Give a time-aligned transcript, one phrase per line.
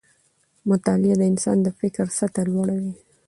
[0.69, 2.93] مطالعه د انسان د فکر سطحه لوړه وي